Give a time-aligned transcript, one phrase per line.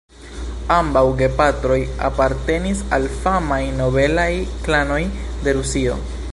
[0.75, 4.31] Ambaŭ gepatroj apartenis al famaj nobelaj
[4.65, 5.01] klanoj
[5.45, 6.03] de Rusio.